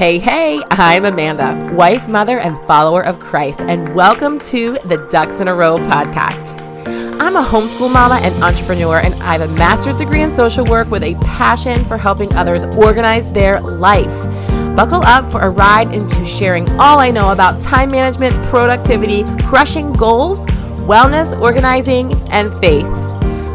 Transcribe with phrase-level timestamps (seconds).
[0.00, 5.40] Hey, hey, I'm Amanda, wife, mother, and follower of Christ, and welcome to the Ducks
[5.40, 6.58] in a Row podcast.
[7.20, 10.90] I'm a homeschool mama and entrepreneur, and I have a master's degree in social work
[10.90, 14.06] with a passion for helping others organize their life.
[14.74, 19.92] Buckle up for a ride into sharing all I know about time management, productivity, crushing
[19.92, 20.46] goals,
[20.86, 22.86] wellness, organizing, and faith.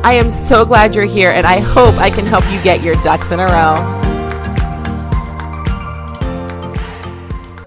[0.05, 2.93] I am so glad you're here, and I hope I can help you get your
[3.01, 4.04] ducks in a row.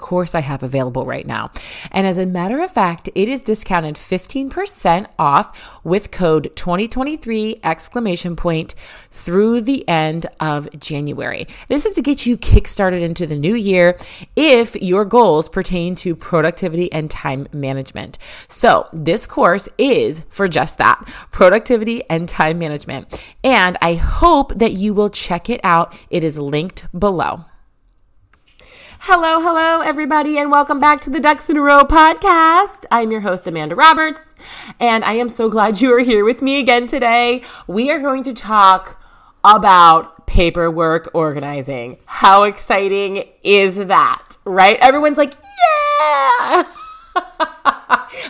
[0.08, 1.50] Course I have available right now.
[1.92, 8.34] And as a matter of fact, it is discounted 15% off with code 2023 exclamation
[8.34, 8.74] point
[9.10, 11.46] through the end of January.
[11.66, 13.98] This is to get you kickstarted into the new year
[14.34, 18.16] if your goals pertain to productivity and time management.
[18.48, 23.22] So this course is for just that productivity and time management.
[23.44, 25.94] And I hope that you will check it out.
[26.08, 27.44] It is linked below.
[29.00, 32.84] Hello, hello, everybody, and welcome back to the Ducks in a Row podcast.
[32.91, 34.34] I'm your host, Amanda Roberts,
[34.80, 37.42] and I am so glad you are here with me again today.
[37.66, 39.00] We are going to talk
[39.44, 41.98] about paperwork organizing.
[42.06, 44.78] How exciting is that, right?
[44.80, 46.64] Everyone's like, yeah!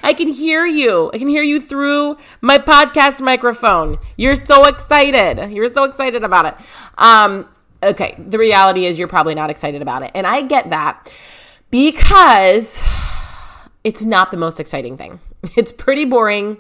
[0.02, 1.10] I can hear you.
[1.12, 3.96] I can hear you through my podcast microphone.
[4.16, 5.50] You're so excited.
[5.50, 6.54] You're so excited about it.
[6.98, 7.48] Um,
[7.82, 10.10] okay, the reality is you're probably not excited about it.
[10.14, 11.12] And I get that
[11.70, 12.84] because
[13.84, 15.20] it's not the most exciting thing.
[15.56, 16.56] It's pretty boring.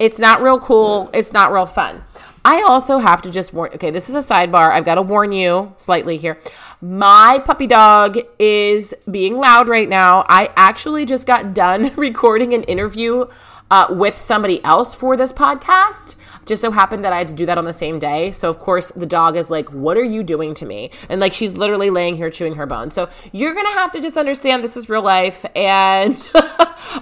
[0.00, 1.10] It's not real cool.
[1.14, 2.02] It's not real fun.
[2.44, 4.70] I also have to just warn okay, this is a sidebar.
[4.70, 6.38] I've got to warn you slightly here.
[6.80, 10.24] My puppy dog is being loud right now.
[10.28, 13.26] I actually just got done recording an interview
[13.70, 16.14] uh, with somebody else for this podcast.
[16.46, 18.30] Just so happened that I had to do that on the same day.
[18.30, 20.90] So, of course, the dog is like, What are you doing to me?
[21.08, 22.90] And like, she's literally laying here chewing her bone.
[22.90, 25.44] So, you're going to have to just understand this is real life.
[25.54, 26.22] And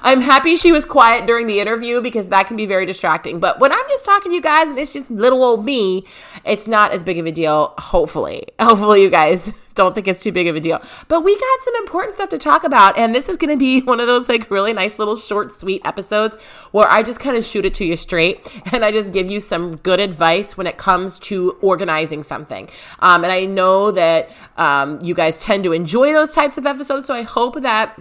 [0.02, 3.38] I'm happy she was quiet during the interview because that can be very distracting.
[3.38, 6.04] But when I'm just talking to you guys and it's just little old me,
[6.44, 8.48] it's not as big of a deal, hopefully.
[8.60, 10.80] Hopefully, you guys don't think it's too big of a deal.
[11.08, 12.96] But we got some important stuff to talk about.
[12.96, 15.82] And this is going to be one of those like really nice little short, sweet
[15.84, 16.36] episodes
[16.72, 19.40] where I just kind of shoot it to you straight and I just give you
[19.40, 22.68] some good advice when it comes to organizing something.
[23.00, 27.06] Um, and I know that um, you guys tend to enjoy those types of episodes.
[27.06, 27.98] So I hope that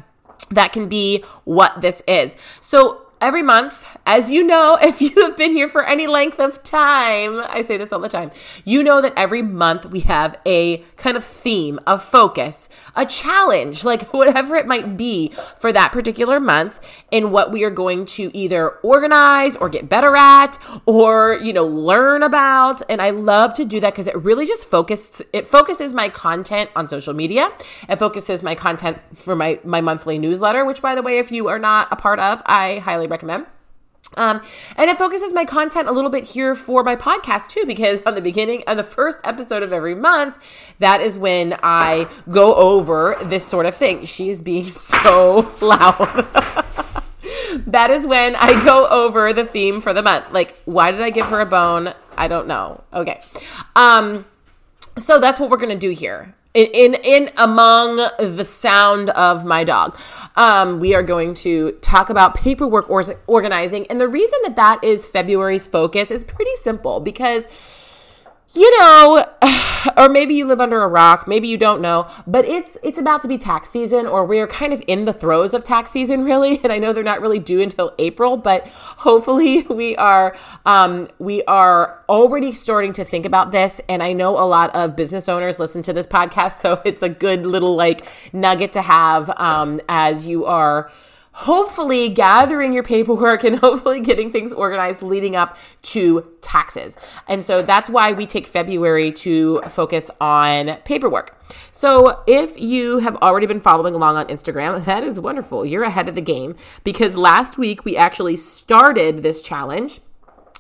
[0.52, 2.36] that can be what this is.
[2.60, 3.88] So every month.
[4.06, 7.78] As you know, if you have been here for any length of time, I say
[7.78, 8.32] this all the time,
[8.66, 13.86] you know that every month we have a kind of theme, a focus, a challenge,
[13.86, 18.30] like whatever it might be for that particular month, in what we are going to
[18.36, 22.82] either organize or get better at or, you know, learn about.
[22.90, 26.70] And I love to do that because it really just focuses it focuses my content
[26.76, 27.50] on social media.
[27.88, 31.48] It focuses my content for my my monthly newsletter, which by the way, if you
[31.48, 33.46] are not a part of, I highly recommend.
[34.16, 34.42] Um,
[34.76, 38.16] and it focuses my content a little bit here for my podcast too, because on
[38.16, 40.38] the beginning of the first episode of every month,
[40.80, 44.06] that is when I go over this sort of thing.
[44.06, 46.28] She is being so loud.
[47.68, 50.32] that is when I go over the theme for the month.
[50.32, 51.94] Like, why did I give her a bone?
[52.18, 52.84] I don't know.
[52.94, 53.22] Okay.
[53.76, 54.26] Um,
[54.98, 56.36] so that's what we're gonna do here.
[56.54, 59.98] In, in in among the sound of my dog
[60.36, 63.86] um, we are going to talk about paperwork or- organizing.
[63.88, 67.48] And the reason that that is February's focus is pretty simple because
[68.56, 69.26] you know,
[69.98, 73.22] or maybe you live under a rock, maybe you don't know, but it's it's about
[73.24, 76.60] to be tax season or we're kind of in the throes of tax season really,
[76.64, 81.44] and I know they're not really due until April, but hopefully we are um, we
[81.44, 85.60] are already starting to think about this and I know a lot of business owners
[85.60, 90.28] listen to this podcast, so it's a good little like nugget to have um, as
[90.28, 90.92] you are
[91.34, 96.96] hopefully gathering your paperwork and hopefully getting things organized leading up to taxes.
[97.28, 101.40] And so that's why we take February to focus on paperwork.
[101.72, 105.66] So if you have already been following along on Instagram, that is wonderful.
[105.66, 110.00] You're ahead of the game because last week we actually started this challenge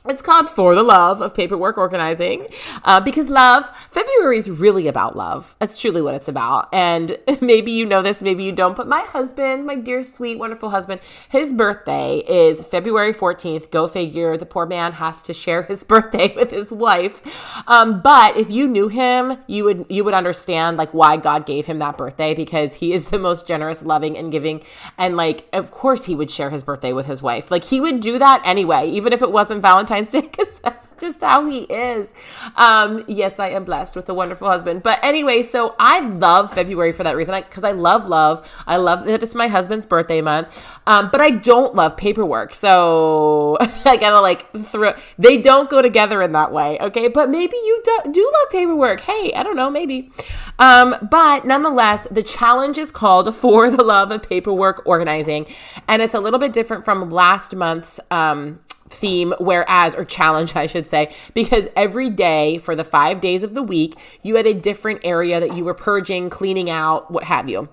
[0.05, 2.47] it's called For the Love of Paperwork Organizing
[2.83, 5.55] uh, because love, February is really about love.
[5.59, 6.67] That's truly what it's about.
[6.73, 10.71] And maybe you know this, maybe you don't, but my husband, my dear, sweet, wonderful
[10.71, 13.71] husband, his birthday is February 14th.
[13.71, 14.35] Go figure.
[14.35, 17.21] The poor man has to share his birthday with his wife.
[17.65, 21.65] Um, but if you knew him, you would, you would understand like why God gave
[21.65, 24.63] him that birthday because he is the most generous, loving, and giving.
[24.97, 27.51] And like, of course, he would share his birthday with his wife.
[27.51, 30.93] Like, he would do that anyway, even if it wasn't Valentine's Valentine's Day because that's
[30.93, 32.09] just how he is.
[32.55, 34.83] Um, yes, I am blessed with a wonderful husband.
[34.83, 38.49] But anyway, so I love February for that reason because I, I, love love.
[38.67, 40.55] I love that it's my husband's birthday month.
[40.87, 42.55] Um, but I don't love paperwork.
[42.55, 46.77] So I gotta like throw, they don't go together in that way.
[46.79, 47.07] Okay.
[47.07, 49.01] But maybe you do, do love paperwork.
[49.01, 50.11] Hey, I don't know, maybe.
[50.59, 55.47] Um, but nonetheless, the challenge is called For the Love of Paperwork Organizing.
[55.87, 58.59] And it's a little bit different from last month's um,
[58.93, 63.53] theme, whereas, or challenge, I should say, because every day for the five days of
[63.53, 67.49] the week, you had a different area that you were purging, cleaning out, what have
[67.49, 67.69] you.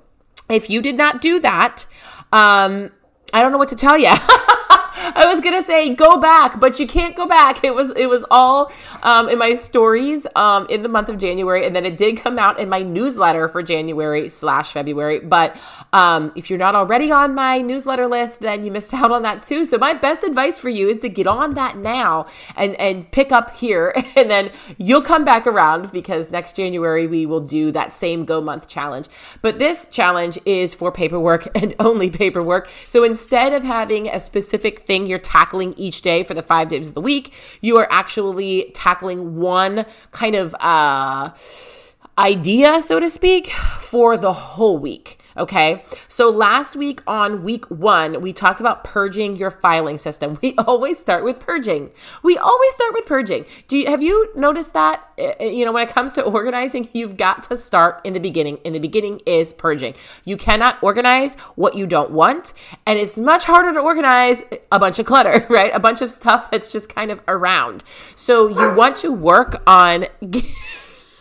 [0.48, 1.86] If you did not do that,
[2.32, 2.90] um,
[3.32, 4.10] I don't know what to tell you.
[5.14, 7.64] I was gonna say go back, but you can't go back.
[7.64, 8.72] It was it was all
[9.02, 12.38] um, in my stories um, in the month of January, and then it did come
[12.38, 15.20] out in my newsletter for January slash February.
[15.20, 15.56] But
[15.92, 19.42] um, if you're not already on my newsletter list, then you missed out on that
[19.42, 19.64] too.
[19.64, 23.32] So my best advice for you is to get on that now and and pick
[23.32, 27.94] up here, and then you'll come back around because next January we will do that
[27.94, 29.06] same Go Month challenge.
[29.42, 32.68] But this challenge is for paperwork and only paperwork.
[32.88, 36.88] So instead of having a specific thing you're tackling each day for the five days
[36.88, 37.32] of the week.
[37.60, 41.30] You are actually tackling one kind of uh,
[42.18, 45.19] idea, so to speak, for the whole week.
[45.40, 45.82] Okay.
[46.06, 50.38] So last week on week one, we talked about purging your filing system.
[50.50, 51.90] We always start with purging.
[52.22, 53.44] We always start with purging.
[53.68, 55.04] Do you, have you noticed that?
[55.18, 58.20] Uh, uh, you know, when it comes to organizing, you've got to start in the
[58.20, 58.56] beginning.
[58.64, 59.94] In the beginning is purging.
[60.24, 62.52] You cannot organize what you don't want.
[62.86, 64.42] And it's much harder to organize
[64.72, 65.74] a bunch of clutter, right?
[65.74, 67.84] A bunch of stuff that's just kind of around.
[68.16, 70.06] So you want to work on.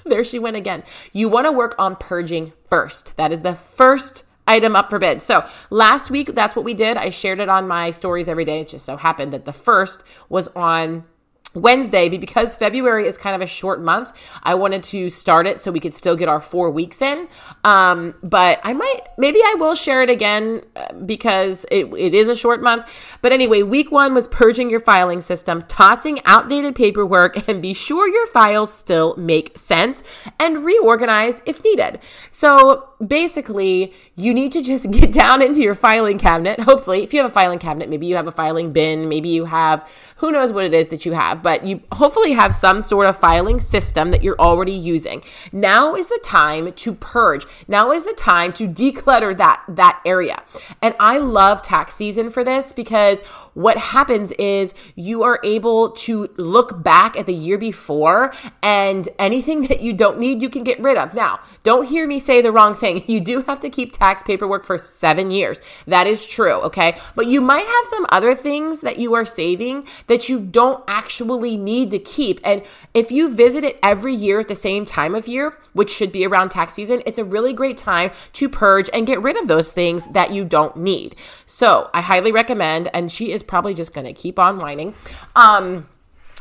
[0.11, 0.83] there she went again.
[1.13, 3.15] You want to work on purging first.
[3.17, 5.21] That is the first item up for bid.
[5.21, 6.97] So last week, that's what we did.
[6.97, 8.61] I shared it on my stories every day.
[8.61, 11.05] It just so happened that the first was on
[11.53, 14.13] Wednesday, but because February is kind of a short month,
[14.43, 17.27] I wanted to start it so we could still get our four weeks in.
[17.63, 22.27] Um, but I might, maybe I will share it again uh, because it, it is
[22.27, 22.85] a short month.
[23.21, 28.07] But anyway, week one was purging your filing system, tossing outdated paperwork, and be sure
[28.07, 30.03] your files still make sense
[30.39, 31.99] and reorganize if needed.
[32.29, 36.59] So basically, you need to just get down into your filing cabinet.
[36.61, 39.45] Hopefully, if you have a filing cabinet, maybe you have a filing bin, maybe you
[39.45, 39.87] have
[40.17, 43.17] who knows what it is that you have, but you hopefully have some sort of
[43.17, 45.23] filing system that you're already using.
[45.53, 47.45] Now is the time to purge.
[47.67, 50.43] Now is the time to declutter that that area.
[50.81, 53.23] And I love tax season for this because
[53.59, 58.33] what happens is you are able to look back at the year before
[58.63, 61.13] and anything that you don't need, you can get rid of.
[61.13, 63.03] Now, don't hear me say the wrong thing.
[63.09, 65.61] You do have to keep tax paperwork for seven years.
[65.87, 66.99] That is true, okay?
[67.15, 71.57] But you might have some other things that you are saving that you don't actually
[71.57, 72.39] need to keep.
[72.43, 72.61] And
[72.93, 76.25] if you visit it every year at the same time of year, which should be
[76.25, 79.71] around tax season, it's a really great time to purge and get rid of those
[79.71, 81.15] things that you don't need.
[81.47, 84.93] So I highly recommend, and she is probably just going to keep on whining.
[85.35, 85.89] Um,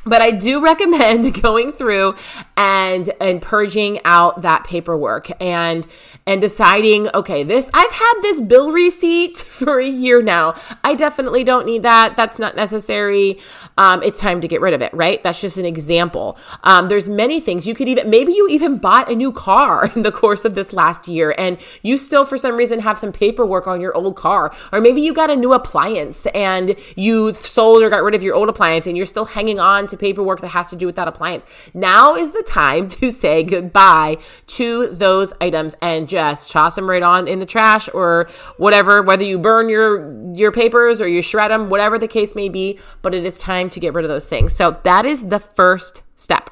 [0.04, 2.14] but I do recommend going through
[2.56, 5.86] and and purging out that paperwork and
[6.26, 10.54] and deciding, okay, this I've had this bill receipt for a year now.
[10.84, 12.16] I definitely don't need that.
[12.16, 13.38] That's not necessary.
[13.76, 15.22] Um, it's time to get rid of it, right?
[15.22, 16.38] That's just an example.
[16.64, 20.02] Um, there's many things you could even maybe you even bought a new car in
[20.02, 23.66] the course of this last year, and you still for some reason have some paperwork
[23.66, 27.90] on your old car, or maybe you got a new appliance and you sold or
[27.90, 30.70] got rid of your old appliance, and you're still hanging on to paperwork that has
[30.70, 31.44] to do with that appliance.
[31.74, 37.02] Now is the time to say goodbye to those items and just toss them right
[37.02, 41.50] on in the trash or whatever, whether you burn your your papers or you shred
[41.50, 44.28] them, whatever the case may be, but it is time to get rid of those
[44.28, 44.54] things.
[44.54, 46.50] So that is the first step.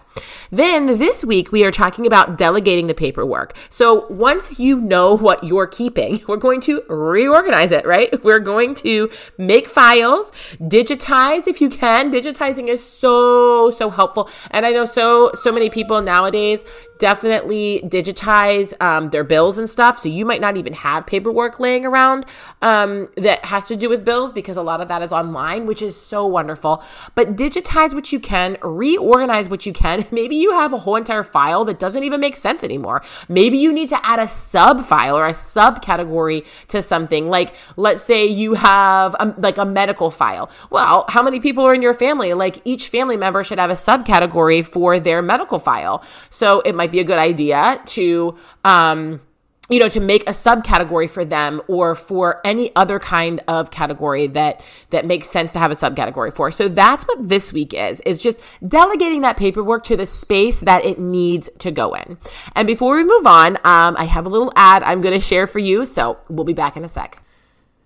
[0.51, 3.57] Then this week, we are talking about delegating the paperwork.
[3.71, 8.13] So once you know what you're keeping, we're going to reorganize it, right?
[8.27, 12.11] We're going to make files, digitize if you can.
[12.11, 14.29] Digitizing is so, so helpful.
[14.51, 16.65] And I know so, so many people nowadays
[16.99, 19.99] definitely digitize um, their bills and stuff.
[19.99, 22.25] So you might not even have paperwork laying around
[22.63, 25.83] um, that has to do with bills because a lot of that is online, which
[25.83, 26.83] is so wonderful.
[27.15, 30.07] But digitize what you can, reorganize what you can.
[30.13, 33.03] Maybe you have a whole entire file that doesn't even make sense anymore.
[33.29, 37.29] Maybe you need to add a sub file or a subcategory to something.
[37.29, 40.51] Like, let's say you have a, like a medical file.
[40.71, 42.35] Well, how many people are in your family?
[42.35, 46.05] Like, each family member should have a subcategory for their medical file.
[46.31, 49.21] So it might be a good idea to um,
[49.69, 54.27] you know to make a subcategory for them or for any other kind of category
[54.29, 56.51] that that makes sense to have a subcategory for.
[56.51, 60.85] So that's what this week is is just delegating that paperwork to the space that
[60.85, 62.19] it needs to go in.
[62.55, 65.47] And before we move on um, i have a little ad i'm going to share
[65.47, 67.23] for you so we'll be back in a sec.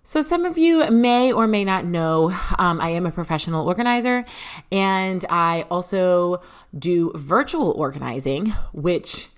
[0.02, 4.24] So, some of you may or may not know um, I am a professional organizer
[4.72, 6.40] and I also
[6.76, 9.28] do virtual organizing, which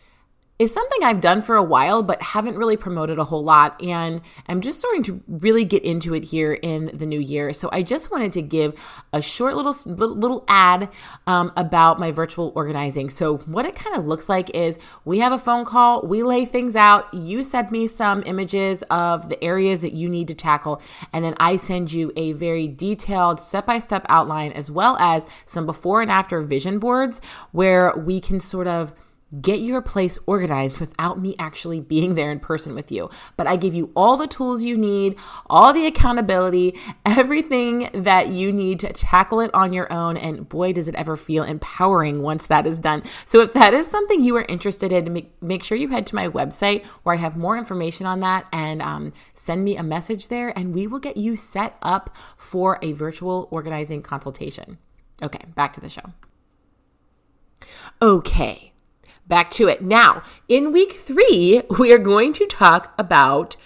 [0.62, 3.83] is something I've done for a while, but haven't really promoted a whole lot.
[3.83, 7.52] And I'm just starting to really get into it here in the new year.
[7.52, 8.75] So I just wanted to give
[9.12, 10.88] a short little little, ad
[11.26, 13.11] um, about my virtual organizing.
[13.11, 16.45] So what it kind of looks like is we have a phone call, we lay
[16.45, 20.81] things out, you send me some images of the areas that you need to tackle,
[21.12, 25.26] and then I send you a very detailed step by step outline as well as
[25.45, 28.92] some before and after vision boards where we can sort of
[29.40, 33.08] get your place organized without me actually being there in person with you.
[33.36, 35.16] But I give you all the tools you need,
[35.48, 40.16] all the accountability, everything that you need to tackle it on your own.
[40.16, 43.02] And boy, does it ever feel empowering once that is done.
[43.24, 46.14] So if that is something you are interested in, make, make sure you head to
[46.14, 50.28] my website where I have more information on that and um, send me a message
[50.28, 54.78] there, and we will get you set up for a virtual organizing consultation.
[55.22, 56.02] Okay, back to the show.
[58.00, 58.72] Okay
[59.32, 59.80] back to it.
[59.80, 63.56] Now, in week three, we are going to talk about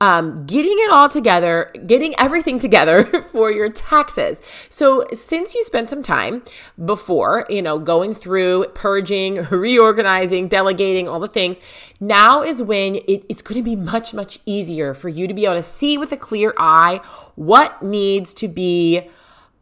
[0.00, 4.40] um, getting it all together, getting everything together for your taxes.
[4.68, 6.44] So, since you spent some time
[6.84, 11.58] before, you know, going through purging, reorganizing, delegating, all the things,
[11.98, 15.46] now is when it, it's going to be much, much easier for you to be
[15.46, 17.00] able to see with a clear eye
[17.34, 19.10] what needs to be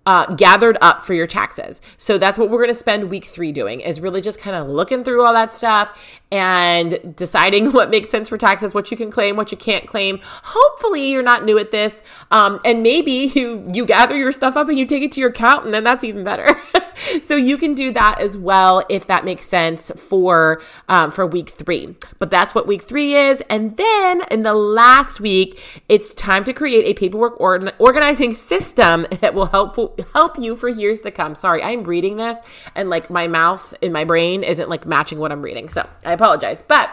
[0.07, 1.83] uh, gathered up for your taxes.
[1.97, 4.69] So that's what we're going to spend week three doing is really just kind of
[4.69, 9.11] looking through all that stuff and deciding what makes sense for taxes, what you can
[9.11, 10.21] claim, what you can't claim.
[10.23, 12.03] Hopefully you're not new at this.
[12.31, 15.31] Um, and maybe you, you gather your stuff up and you take it to your
[15.31, 16.49] accountant and that's even better.
[17.21, 21.51] so you can do that as well if that makes sense for, um, for week
[21.51, 21.97] three.
[22.19, 23.43] But that's what week three is.
[23.49, 29.07] And then in the last week, it's time to create a paperwork or- organizing system
[29.21, 29.77] that will help
[30.15, 31.35] help you for years to come.
[31.35, 32.41] Sorry, I'm reading this
[32.75, 35.69] and like my mouth in my brain isn't like matching what I'm reading.
[35.69, 36.63] So I apologize.
[36.67, 36.91] But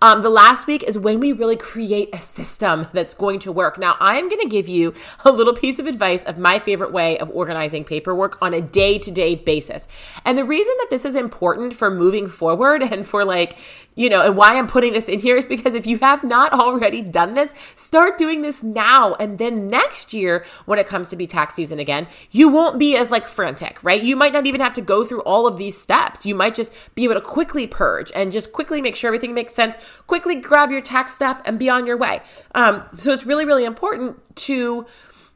[0.00, 3.78] um, the last week is when we really create a system that's going to work.
[3.78, 7.18] Now, I'm going to give you a little piece of advice of my favorite way
[7.18, 9.88] of organizing paperwork on a day to day basis.
[10.24, 13.56] And the reason that this is important for moving forward and for like,
[13.94, 16.52] you know, and why I'm putting this in here is because if you have not
[16.52, 19.14] already done this, start doing this now.
[19.14, 22.96] And then next year, when it comes to be tax season again, you won't be
[22.96, 24.00] as like frantic, right?
[24.00, 26.24] You might not even have to go through all of these steps.
[26.24, 29.52] You might just be able to quickly purge and just quickly make sure everything makes
[29.52, 32.22] sense quickly grab your tax stuff and be on your way.
[32.54, 34.86] Um, so it's really, really important to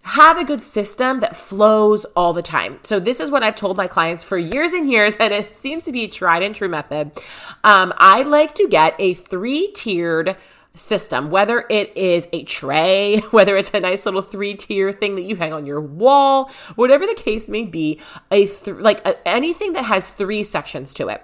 [0.03, 2.79] have a good system that flows all the time.
[2.83, 5.85] So this is what I've told my clients for years and years, and it seems
[5.85, 7.13] to be a tried and true method.
[7.65, 10.37] Um, I like to get a three tiered
[10.75, 15.23] system, whether it is a tray, whether it's a nice little three tier thing that
[15.23, 19.75] you hang on your wall, whatever the case may be, a th- like a, anything
[19.75, 21.23] that has three sections to it.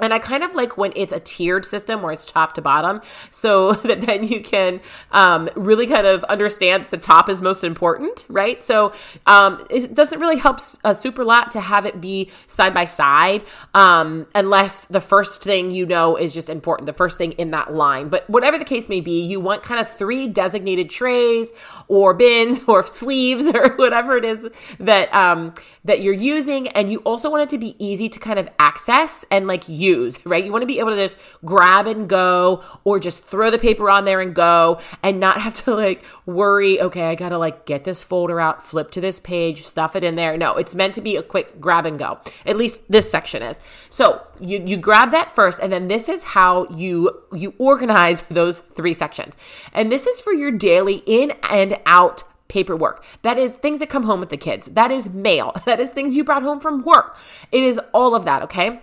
[0.00, 3.00] And I kind of like when it's a tiered system where it's top to bottom,
[3.30, 7.64] so that then you can um, really kind of understand that the top is most
[7.64, 8.62] important, right?
[8.62, 8.92] So
[9.26, 13.42] um, it doesn't really help a super lot to have it be side by side,
[13.74, 17.72] um, unless the first thing you know is just important, the first thing in that
[17.72, 18.08] line.
[18.08, 21.52] But whatever the case may be, you want kind of three designated trays
[21.88, 26.98] or bins or sleeves or whatever it is that um, that you're using, and you
[27.00, 30.44] also want it to be easy to kind of access and like use use, right?
[30.44, 33.90] You want to be able to just grab and go or just throw the paper
[33.90, 37.66] on there and go and not have to like worry, okay, I got to like
[37.66, 40.36] get this folder out, flip to this page, stuff it in there.
[40.36, 42.18] No, it's meant to be a quick grab and go.
[42.46, 43.60] At least this section is.
[43.90, 48.60] So, you you grab that first and then this is how you you organize those
[48.60, 49.36] three sections.
[49.72, 53.04] And this is for your daily in and out paperwork.
[53.22, 54.68] That is things that come home with the kids.
[54.68, 55.54] That is mail.
[55.68, 57.18] That is things you brought home from work.
[57.52, 58.80] It is all of that, okay?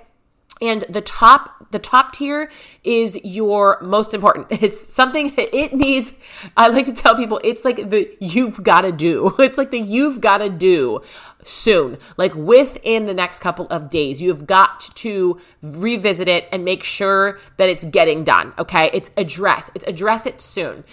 [0.61, 2.49] And the top the top tier
[2.83, 4.47] is your most important.
[4.65, 6.13] It's something that it needs
[6.55, 9.33] i like to tell people it's like the you've got to do.
[9.39, 11.01] It's like the you've got to do
[11.43, 11.97] soon.
[12.17, 17.39] Like within the next couple of days you've got to revisit it and make sure
[17.57, 18.89] that it's getting done okay?
[18.93, 20.83] It's address it's address it soon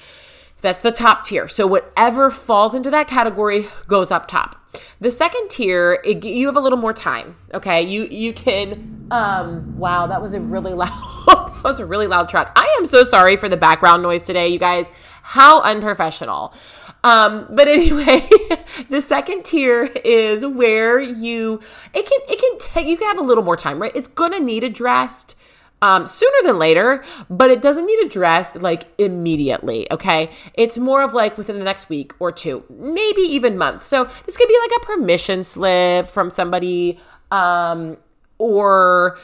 [0.63, 1.49] that's the top tier.
[1.49, 4.57] So whatever falls into that category goes up top.
[5.01, 7.37] The second tier, it, you have a little more time.
[7.53, 9.09] Okay, you you can.
[9.11, 10.89] Um, wow, that was a really loud
[11.63, 12.53] that was a really loud truck.
[12.57, 14.87] I am so sorry for the background noise today, you guys.
[15.23, 16.55] How unprofessional.
[17.05, 18.27] Um, but anyway,
[18.89, 21.61] the second tier is where you
[21.93, 23.93] it can it can take you can have a little more time, right?
[23.95, 25.35] It's gonna need addressed
[25.83, 29.91] um, sooner than later, but it doesn't need addressed like immediately.
[29.93, 33.83] Okay, it's more of like within the next week or two, maybe even month.
[33.83, 37.99] So this could be like a permission slip from somebody, um,
[38.39, 39.19] or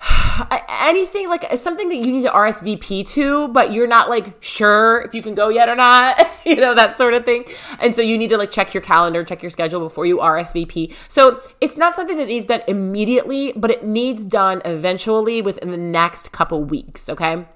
[0.68, 5.00] anything like it's something that you need to RSVP to, but you're not like sure
[5.02, 7.44] if you can go yet or not, you know, that sort of thing.
[7.80, 10.94] And so you need to like check your calendar, check your schedule before you RSVP.
[11.08, 15.78] So it's not something that needs done immediately, but it needs done eventually within the
[15.78, 17.46] next couple weeks, okay?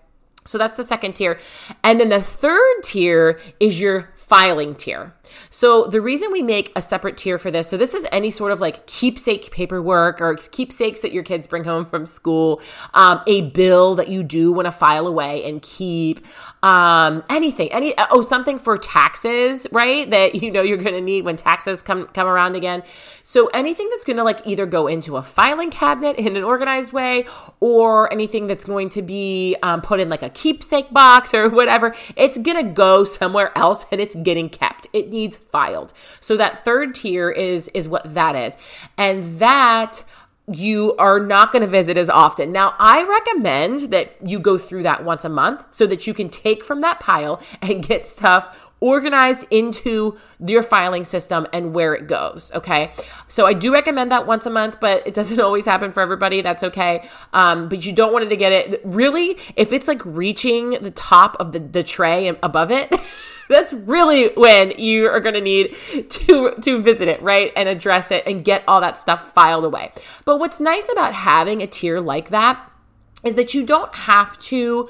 [0.45, 1.39] So that's the second tier.
[1.85, 5.13] And then the third tier is your filing tier.
[5.51, 8.51] So the reason we make a separate tier for this, so this is any sort
[8.51, 12.63] of like keepsake paperwork or keepsakes that your kids bring home from school,
[12.95, 16.27] um, a bill that you do want to file away and keep,
[16.63, 20.09] um, anything, any oh something for taxes, right?
[20.09, 22.83] That you know you're going to need when taxes come come around again.
[23.23, 26.93] So anything that's going to like either go into a filing cabinet in an organized
[26.93, 27.27] way,
[27.61, 31.95] or anything that's going to be um, put in like a keepsake box or whatever,
[32.17, 34.89] it's going to go somewhere else and it's getting kept.
[34.93, 35.93] It needs filed.
[36.21, 38.57] So that third tier is is what that is.
[38.97, 40.05] And that
[40.49, 42.51] you are not going to visit as often.
[42.51, 46.29] Now, I recommend that you go through that once a month so that you can
[46.29, 52.09] take from that pile and get stuff organized into your filing system and where it
[52.09, 52.51] goes.
[52.53, 52.91] Okay.
[53.29, 56.43] So I do recommend that once a month, but it doesn't always happen for everybody.
[56.43, 57.09] That's okay.
[57.33, 60.91] Um, but you don't want it to get it really, if it's like reaching the
[60.91, 62.93] top of the, the tray and above it.
[63.49, 65.75] that's really when you are going to need
[66.11, 67.53] to to visit it, right?
[67.57, 69.93] And address it and get all that stuff filed away.
[70.25, 72.71] But what's nice about having a tier like that
[73.25, 74.89] is that you don't have to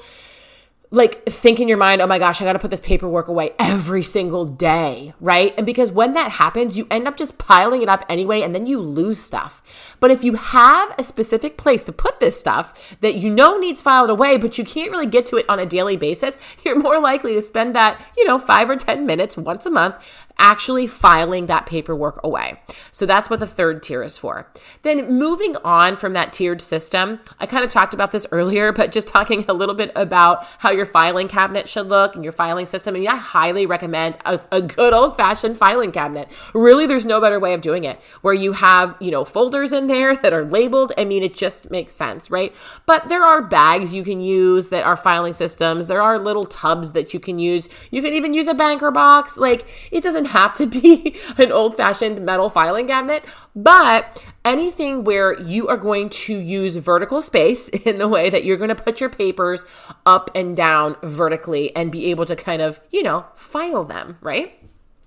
[0.93, 3.53] like think in your mind, oh my gosh, I got to put this paperwork away
[3.57, 5.51] every single day, right?
[5.57, 8.67] And because when that happens, you end up just piling it up anyway, and then
[8.67, 9.63] you lose stuff.
[9.99, 13.81] But if you have a specific place to put this stuff that you know needs
[13.81, 17.01] filed away, but you can't really get to it on a daily basis, you're more
[17.01, 19.95] likely to spend that, you know, five or 10 minutes once a month
[20.43, 22.59] actually filing that paperwork away.
[22.91, 24.51] So that's what the third tier is for.
[24.81, 28.91] Then moving on from that tiered system, I kind of talked about this earlier, but
[28.91, 32.65] just talking a little bit about how your filing cabinet should look and your filing
[32.65, 32.95] system.
[32.95, 36.29] And I highly recommend a, a good old fashioned filing cabinet.
[36.53, 39.87] Really, there's no better way of doing it where you have, you know, folders in
[39.87, 40.91] there that are labeled.
[40.97, 42.53] I mean, it just makes sense, right?
[42.85, 45.87] But there are bags you can use that are filing systems.
[45.87, 47.69] There are little tubs that you can use.
[47.91, 49.37] You can even use a banker box.
[49.37, 53.23] Like, it doesn't doesn't have to be an old fashioned metal filing cabinet,
[53.55, 58.57] but anything where you are going to use vertical space in the way that you're
[58.57, 59.63] going to put your papers
[60.05, 64.59] up and down vertically and be able to kind of, you know, file them, right?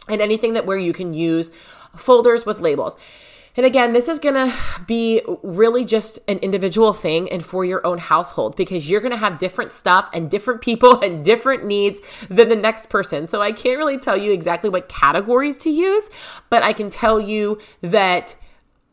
[0.08, 1.50] And anything that where you can use
[1.96, 2.96] folders with labels.
[3.56, 4.54] And again, this is going to
[4.86, 9.18] be really just an individual thing and for your own household because you're going to
[9.18, 13.26] have different stuff and different people and different needs than the next person.
[13.26, 16.10] So I can't really tell you exactly what categories to use,
[16.50, 18.36] but I can tell you that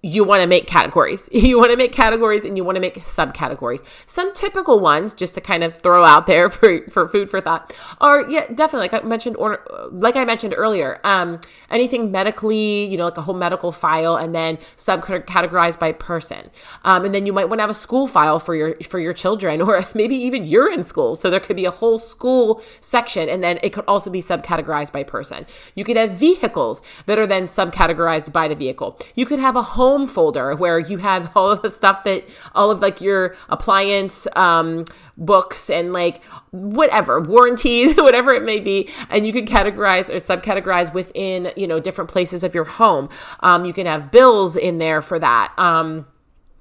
[0.05, 1.29] you want to make categories.
[1.53, 3.83] You want to make categories and you want to make subcategories.
[4.05, 7.75] Some typical ones, just to kind of throw out there for, for food for thought,
[8.01, 9.59] are yeah, definitely like I mentioned or
[9.91, 11.39] like I mentioned earlier, um,
[11.69, 16.49] anything medically, you know, like a whole medical file, and then subcategorized by person.
[16.85, 19.13] Um, and then you might want to have a school file for your for your
[19.13, 23.29] children, or maybe even you're in school, so there could be a whole school section,
[23.29, 25.45] and then it could also be subcategorized by person.
[25.75, 28.97] You could have vehicles that are then subcategorized by the vehicle.
[29.13, 32.27] You could have a home home folder where you have all of the stuff that
[32.55, 34.85] all of like your appliance um,
[35.17, 40.91] books and like whatever warranties whatever it may be and you can categorize or subcategorize
[40.93, 43.07] within you know different places of your home.
[43.41, 45.53] Um, you can have bills in there for that.
[45.57, 46.07] Um,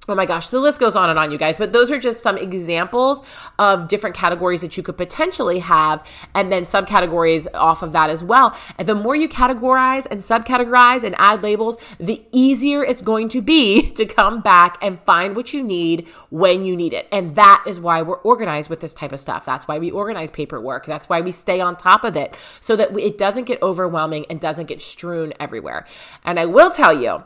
[0.09, 1.57] Oh my gosh, the list goes on and on, you guys.
[1.57, 3.21] But those are just some examples
[3.57, 8.21] of different categories that you could potentially have, and then subcategories off of that as
[8.21, 8.57] well.
[8.77, 13.41] And the more you categorize and subcategorize and add labels, the easier it's going to
[13.41, 17.07] be to come back and find what you need when you need it.
[17.11, 19.45] And that is why we're organized with this type of stuff.
[19.45, 20.85] That's why we organize paperwork.
[20.85, 24.41] That's why we stay on top of it so that it doesn't get overwhelming and
[24.41, 25.87] doesn't get strewn everywhere.
[26.25, 27.23] And I will tell you,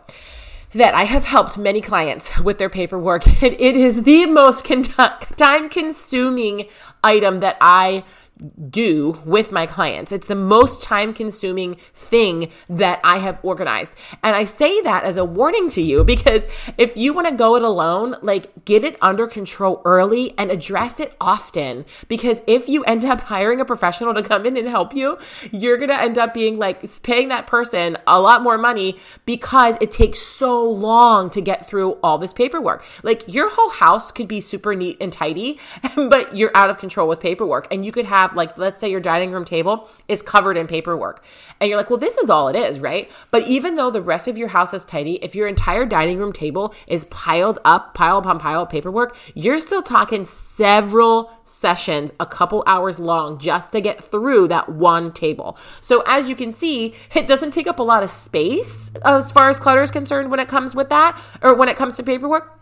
[0.77, 3.27] that I have helped many clients with their paperwork.
[3.43, 6.67] it, is the most con- time consuming
[7.03, 8.03] item that I
[8.69, 10.11] do with my clients.
[10.11, 13.95] It's the most time consuming thing that I have organized.
[14.23, 16.47] And I say that as a warning to you because
[16.77, 20.99] if you want to go it alone, like get it under control early and address
[20.99, 21.85] it often.
[22.07, 25.17] Because if you end up hiring a professional to come in and help you,
[25.51, 29.77] you're going to end up being like paying that person a lot more money because
[29.81, 32.83] it takes so long to get through all this paperwork.
[33.03, 35.59] Like your whole house could be super neat and tidy,
[35.95, 37.67] but you're out of control with paperwork.
[37.71, 41.23] And you could have, like, let's say your dining room table is covered in paperwork.
[41.59, 43.09] And you're like, well, this is all it is, right?
[43.31, 46.33] But even though the rest of your house is tidy, if your entire dining room
[46.33, 52.25] table is piled up, pile upon pile of paperwork, you're still talking several sessions, a
[52.25, 55.57] couple hours long, just to get through that one table.
[55.81, 59.31] So as you can see, it doesn't take up a lot of space uh, as
[59.31, 62.03] far as clutter is concerned when it comes with that, or when it comes to
[62.03, 62.56] paperwork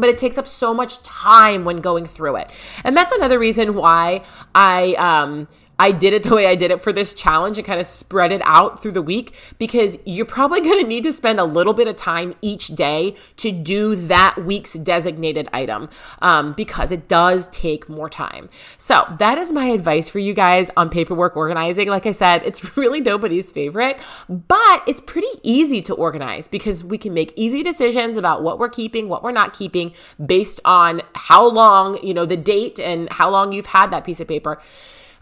[0.00, 2.50] but it takes up so much time when going through it.
[2.84, 4.22] And that's another reason why
[4.54, 5.46] I um
[5.80, 8.32] I did it the way I did it for this challenge and kind of spread
[8.32, 11.72] it out through the week because you're probably going to need to spend a little
[11.72, 15.88] bit of time each day to do that week's designated item
[16.20, 18.50] um, because it does take more time.
[18.76, 21.88] So that is my advice for you guys on paperwork organizing.
[21.88, 26.98] Like I said, it's really nobody's favorite, but it's pretty easy to organize because we
[26.98, 31.48] can make easy decisions about what we're keeping, what we're not keeping based on how
[31.48, 34.60] long, you know, the date and how long you've had that piece of paper.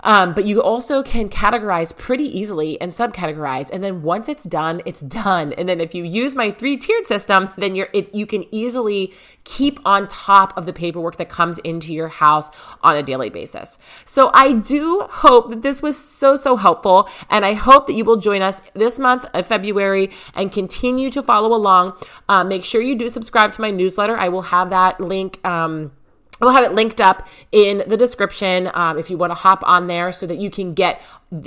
[0.00, 3.70] Um, but you also can categorize pretty easily and subcategorize.
[3.72, 5.52] And then once it's done, it's done.
[5.54, 9.12] And then if you use my three tiered system, then you're, it, you can easily
[9.44, 12.50] keep on top of the paperwork that comes into your house
[12.82, 13.78] on a daily basis.
[14.04, 17.08] So I do hope that this was so, so helpful.
[17.30, 21.22] And I hope that you will join us this month of February and continue to
[21.22, 21.94] follow along.
[22.28, 24.16] Uh, make sure you do subscribe to my newsletter.
[24.16, 25.44] I will have that link.
[25.44, 25.92] Um,
[26.40, 29.86] We'll have it linked up in the description um, if you want to hop on
[29.86, 31.02] there so that you can get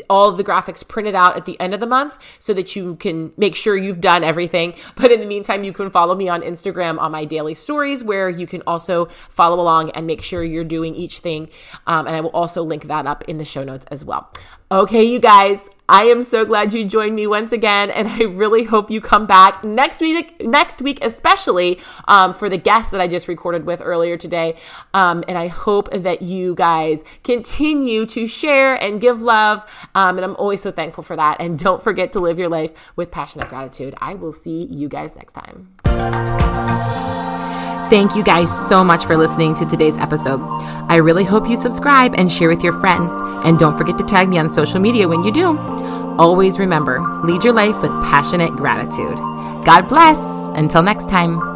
[0.09, 2.95] all of the graphics printed out at the end of the month so that you
[2.97, 4.75] can make sure you've done everything.
[5.01, 8.29] But in the meantime, you can follow me on Instagram on my daily stories where
[8.29, 11.49] you can also follow along and make sure you're doing each thing.
[11.87, 14.31] Um, and I will also link that up in the show notes as well.
[14.71, 18.63] Okay, you guys, I am so glad you joined me once again, and I really
[18.63, 20.41] hope you come back next week.
[20.41, 24.55] Next week, especially um, for the guests that I just recorded with earlier today.
[24.93, 29.69] Um, and I hope that you guys continue to share and give love.
[29.95, 31.37] Um, and I'm always so thankful for that.
[31.39, 33.95] And don't forget to live your life with passionate gratitude.
[33.99, 35.69] I will see you guys next time.
[37.89, 40.39] Thank you guys so much for listening to today's episode.
[40.87, 43.11] I really hope you subscribe and share with your friends.
[43.43, 45.57] And don't forget to tag me on social media when you do.
[46.17, 49.17] Always remember lead your life with passionate gratitude.
[49.65, 50.47] God bless.
[50.53, 51.50] Until next time.